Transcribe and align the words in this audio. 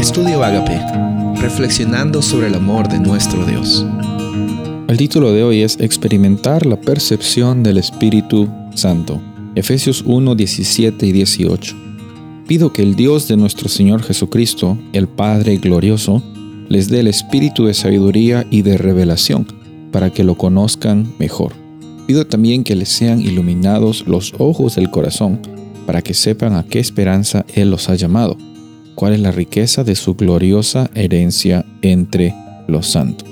Estudio 0.00 0.42
Agape, 0.42 0.80
reflexionando 1.42 2.22
sobre 2.22 2.46
el 2.46 2.54
amor 2.54 2.88
de 2.88 2.98
nuestro 2.98 3.44
Dios. 3.44 3.84
El 4.88 4.96
título 4.96 5.30
de 5.30 5.44
hoy 5.44 5.60
es 5.60 5.78
Experimentar 5.78 6.64
la 6.64 6.80
percepción 6.80 7.62
del 7.62 7.76
Espíritu 7.76 8.48
Santo. 8.74 9.20
Efesios 9.56 10.02
1, 10.06 10.34
17 10.36 11.04
y 11.06 11.12
18. 11.12 11.76
Pido 12.48 12.72
que 12.72 12.80
el 12.80 12.96
Dios 12.96 13.28
de 13.28 13.36
nuestro 13.36 13.68
Señor 13.68 14.02
Jesucristo, 14.02 14.78
el 14.94 15.06
Padre 15.06 15.58
glorioso, 15.58 16.22
les 16.70 16.88
dé 16.88 17.00
el 17.00 17.06
espíritu 17.06 17.66
de 17.66 17.74
sabiduría 17.74 18.46
y 18.50 18.62
de 18.62 18.78
revelación, 18.78 19.46
para 19.92 20.08
que 20.08 20.24
lo 20.24 20.34
conozcan 20.34 21.12
mejor. 21.18 21.52
Pido 22.06 22.26
también 22.26 22.64
que 22.64 22.74
les 22.74 22.88
sean 22.88 23.20
iluminados 23.20 24.06
los 24.06 24.32
ojos 24.38 24.76
del 24.76 24.90
corazón, 24.90 25.40
para 25.84 26.00
que 26.00 26.14
sepan 26.14 26.54
a 26.54 26.64
qué 26.64 26.78
esperanza 26.78 27.44
Él 27.54 27.70
los 27.70 27.90
ha 27.90 27.96
llamado 27.96 28.38
cuál 28.94 29.14
es 29.14 29.20
la 29.20 29.32
riqueza 29.32 29.84
de 29.84 29.94
su 29.94 30.14
gloriosa 30.14 30.90
herencia 30.94 31.64
entre 31.82 32.34
los 32.68 32.86
santos. 32.86 33.28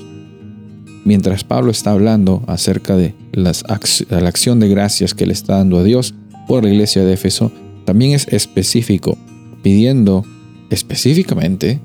Mientras 1.04 1.44
Pablo 1.44 1.70
está 1.70 1.92
hablando 1.92 2.42
acerca 2.46 2.96
de 2.96 3.14
las 3.32 3.64
la 4.10 4.28
acción 4.28 4.60
de 4.60 4.68
gracias 4.68 5.14
que 5.14 5.26
le 5.26 5.32
está 5.32 5.56
dando 5.56 5.78
a 5.78 5.84
Dios 5.84 6.14
por 6.46 6.64
la 6.64 6.70
iglesia 6.70 7.04
de 7.04 7.14
Éfeso, 7.14 7.52
también 7.84 8.12
es 8.12 8.28
específico, 8.28 9.16
pidiendo 9.62 10.24
específicamente 10.70 11.80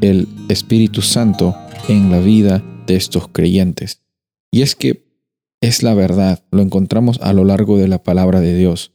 el 0.00 0.28
Espíritu 0.48 1.00
Santo 1.00 1.54
en 1.88 2.10
la 2.10 2.18
vida 2.18 2.62
de 2.86 2.96
estos 2.96 3.28
creyentes. 3.28 4.02
Y 4.50 4.62
es 4.62 4.74
que 4.74 5.04
es 5.60 5.82
la 5.82 5.94
verdad, 5.94 6.44
lo 6.50 6.60
encontramos 6.60 7.18
a 7.22 7.32
lo 7.32 7.44
largo 7.44 7.78
de 7.78 7.88
la 7.88 8.02
palabra 8.02 8.40
de 8.40 8.54
Dios. 8.54 8.92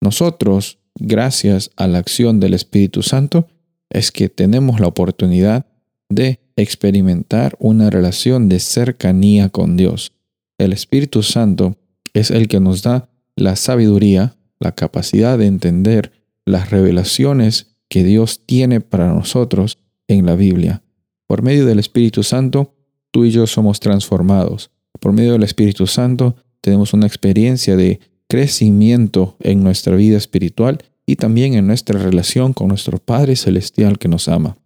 Nosotros 0.00 0.79
gracias 1.00 1.70
a 1.76 1.88
la 1.88 1.98
acción 1.98 2.38
del 2.38 2.54
Espíritu 2.54 3.02
Santo, 3.02 3.48
es 3.90 4.12
que 4.12 4.28
tenemos 4.28 4.80
la 4.80 4.86
oportunidad 4.86 5.66
de 6.08 6.40
experimentar 6.56 7.56
una 7.58 7.90
relación 7.90 8.48
de 8.48 8.60
cercanía 8.60 9.48
con 9.48 9.76
Dios. 9.76 10.12
El 10.58 10.72
Espíritu 10.72 11.22
Santo 11.22 11.76
es 12.12 12.30
el 12.30 12.48
que 12.48 12.60
nos 12.60 12.82
da 12.82 13.08
la 13.36 13.56
sabiduría, 13.56 14.36
la 14.58 14.72
capacidad 14.72 15.38
de 15.38 15.46
entender 15.46 16.12
las 16.44 16.70
revelaciones 16.70 17.76
que 17.88 18.04
Dios 18.04 18.42
tiene 18.44 18.80
para 18.80 19.12
nosotros 19.12 19.78
en 20.06 20.26
la 20.26 20.36
Biblia. 20.36 20.82
Por 21.26 21.42
medio 21.42 21.64
del 21.64 21.78
Espíritu 21.78 22.22
Santo, 22.22 22.74
tú 23.10 23.24
y 23.24 23.30
yo 23.30 23.46
somos 23.46 23.80
transformados. 23.80 24.70
Por 25.00 25.12
medio 25.12 25.32
del 25.32 25.44
Espíritu 25.44 25.86
Santo, 25.86 26.36
tenemos 26.60 26.92
una 26.92 27.06
experiencia 27.06 27.76
de 27.76 28.00
crecimiento 28.28 29.36
en 29.40 29.62
nuestra 29.62 29.96
vida 29.96 30.16
espiritual 30.16 30.78
y 31.10 31.16
también 31.16 31.54
en 31.54 31.66
nuestra 31.66 31.98
relación 31.98 32.52
con 32.52 32.68
nuestro 32.68 32.98
Padre 32.98 33.34
Celestial 33.34 33.98
que 33.98 34.06
nos 34.06 34.28
ama. 34.28 34.56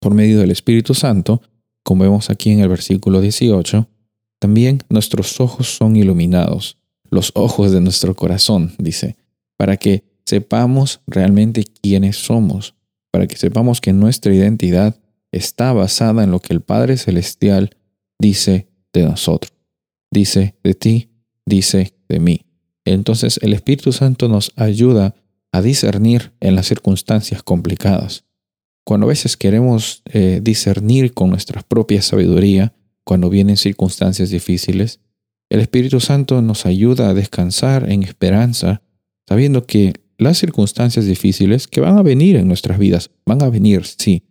Por 0.00 0.14
medio 0.14 0.38
del 0.38 0.50
Espíritu 0.50 0.94
Santo, 0.94 1.42
como 1.82 2.04
vemos 2.04 2.30
aquí 2.30 2.50
en 2.50 2.60
el 2.60 2.70
versículo 2.70 3.20
18, 3.20 3.86
también 4.38 4.82
nuestros 4.88 5.38
ojos 5.38 5.76
son 5.76 5.96
iluminados, 5.96 6.78
los 7.10 7.30
ojos 7.34 7.72
de 7.72 7.82
nuestro 7.82 8.16
corazón, 8.16 8.72
dice, 8.78 9.18
para 9.58 9.76
que 9.76 10.02
sepamos 10.24 11.02
realmente 11.06 11.66
quiénes 11.82 12.16
somos, 12.16 12.74
para 13.10 13.26
que 13.26 13.36
sepamos 13.36 13.82
que 13.82 13.92
nuestra 13.92 14.34
identidad 14.34 14.98
está 15.30 15.74
basada 15.74 16.24
en 16.24 16.30
lo 16.30 16.40
que 16.40 16.54
el 16.54 16.62
Padre 16.62 16.96
Celestial 16.96 17.76
dice 18.18 18.66
de 18.94 19.02
nosotros. 19.02 19.52
Dice 20.10 20.54
de 20.64 20.72
ti, 20.72 21.10
dice 21.44 21.92
de 22.08 22.18
mí. 22.18 22.46
Entonces 22.86 23.38
el 23.42 23.52
Espíritu 23.52 23.92
Santo 23.92 24.28
nos 24.28 24.52
ayuda 24.56 25.14
a 25.52 25.62
discernir 25.62 26.32
en 26.40 26.56
las 26.56 26.66
circunstancias 26.66 27.42
complicadas. 27.42 28.24
Cuando 28.84 29.06
a 29.06 29.10
veces 29.10 29.36
queremos 29.36 30.02
eh, 30.06 30.40
discernir 30.42 31.14
con 31.14 31.30
nuestra 31.30 31.62
propia 31.62 32.02
sabiduría, 32.02 32.74
cuando 33.04 33.30
vienen 33.30 33.56
circunstancias 33.56 34.30
difíciles, 34.30 35.00
el 35.50 35.60
Espíritu 35.60 36.00
Santo 36.00 36.40
nos 36.40 36.66
ayuda 36.66 37.10
a 37.10 37.14
descansar 37.14 37.90
en 37.90 38.02
esperanza, 38.02 38.82
sabiendo 39.28 39.66
que 39.66 39.92
las 40.18 40.38
circunstancias 40.38 41.04
difíciles 41.04 41.68
que 41.68 41.80
van 41.80 41.98
a 41.98 42.02
venir 42.02 42.36
en 42.36 42.48
nuestras 42.48 42.78
vidas, 42.78 43.10
van 43.26 43.42
a 43.42 43.50
venir, 43.50 43.84
sí, 43.84 44.24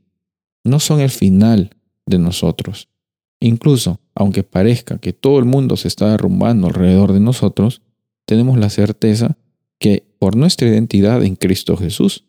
no 0.63 0.79
son 0.79 0.99
el 0.99 1.11
final 1.11 1.75
de 2.05 2.17
nosotros. 2.17 2.89
Incluso, 3.39 3.99
aunque 4.15 4.43
parezca 4.43 4.97
que 4.97 5.13
todo 5.13 5.39
el 5.39 5.45
mundo 5.45 5.77
se 5.77 5.87
está 5.87 6.09
derrumbando 6.09 6.67
alrededor 6.67 7.13
de 7.13 7.19
nosotros, 7.19 7.81
tenemos 8.25 8.57
la 8.57 8.69
certeza 8.69 9.37
que 9.79 10.10
por 10.21 10.35
nuestra 10.35 10.67
identidad 10.67 11.23
en 11.23 11.35
Cristo 11.35 11.75
Jesús 11.75 12.25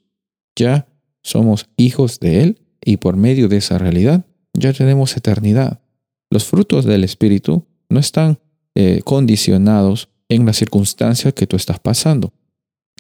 ya 0.56 0.88
somos 1.22 1.68
hijos 1.76 2.20
de 2.20 2.42
Él 2.42 2.62
y 2.82 2.96
por 2.96 3.18
medio 3.18 3.48
de 3.48 3.58
esa 3.58 3.76
realidad 3.76 4.24
ya 4.54 4.72
tenemos 4.72 5.14
eternidad. 5.14 5.82
Los 6.30 6.46
frutos 6.46 6.86
del 6.86 7.04
Espíritu 7.04 7.66
no 7.90 8.00
están 8.00 8.38
eh, 8.74 9.02
condicionados 9.04 10.08
en 10.30 10.46
la 10.46 10.54
circunstancia 10.54 11.32
que 11.32 11.46
tú 11.46 11.56
estás 11.56 11.80
pasando. 11.80 12.32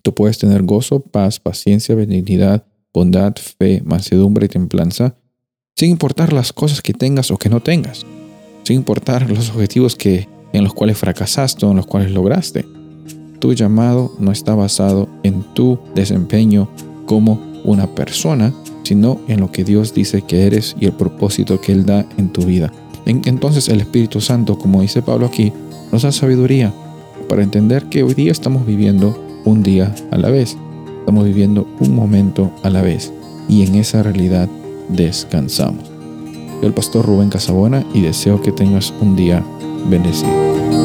Tú 0.02 0.14
puedes 0.14 0.36
tener 0.36 0.62
gozo, 0.62 1.00
paz, 1.00 1.40
paciencia, 1.40 1.94
benignidad, 1.94 2.66
bondad, 2.92 3.34
fe, 3.36 3.80
mansedumbre 3.86 4.44
y 4.44 4.50
templanza, 4.50 5.16
sin 5.74 5.88
importar 5.88 6.34
las 6.34 6.52
cosas 6.52 6.82
que 6.82 6.92
tengas 6.92 7.30
o 7.30 7.38
que 7.38 7.48
no 7.48 7.60
tengas, 7.62 8.04
sin 8.64 8.76
importar 8.76 9.30
los 9.30 9.48
objetivos 9.48 9.96
que, 9.96 10.28
en 10.52 10.64
los 10.64 10.74
cuales 10.74 10.98
fracasaste 10.98 11.64
o 11.64 11.70
en 11.70 11.78
los 11.78 11.86
cuales 11.86 12.10
lograste 12.10 12.66
tu 13.42 13.52
llamado 13.54 14.12
no 14.20 14.30
está 14.30 14.54
basado 14.54 15.08
en 15.24 15.42
tu 15.42 15.76
desempeño 15.96 16.68
como 17.06 17.40
una 17.64 17.88
persona, 17.88 18.54
sino 18.84 19.18
en 19.26 19.40
lo 19.40 19.50
que 19.50 19.64
Dios 19.64 19.92
dice 19.92 20.22
que 20.22 20.46
eres 20.46 20.76
y 20.78 20.86
el 20.86 20.92
propósito 20.92 21.60
que 21.60 21.72
Él 21.72 21.84
da 21.84 22.06
en 22.18 22.28
tu 22.28 22.42
vida. 22.42 22.72
Entonces 23.04 23.68
el 23.68 23.80
Espíritu 23.80 24.20
Santo, 24.20 24.56
como 24.56 24.80
dice 24.80 25.02
Pablo 25.02 25.26
aquí, 25.26 25.52
nos 25.90 26.02
da 26.02 26.12
sabiduría 26.12 26.72
para 27.28 27.42
entender 27.42 27.86
que 27.86 28.04
hoy 28.04 28.14
día 28.14 28.30
estamos 28.30 28.64
viviendo 28.64 29.20
un 29.44 29.64
día 29.64 29.92
a 30.12 30.18
la 30.18 30.30
vez. 30.30 30.56
Estamos 31.00 31.24
viviendo 31.24 31.66
un 31.80 31.96
momento 31.96 32.52
a 32.62 32.70
la 32.70 32.80
vez 32.80 33.12
y 33.48 33.66
en 33.66 33.74
esa 33.74 34.04
realidad 34.04 34.48
descansamos. 34.88 35.90
Yo 36.60 36.68
el 36.68 36.74
pastor 36.74 37.04
Rubén 37.04 37.28
Casabona 37.28 37.84
y 37.92 38.02
deseo 38.02 38.40
que 38.40 38.52
tengas 38.52 38.94
un 39.00 39.16
día 39.16 39.44
bendecido. 39.90 40.81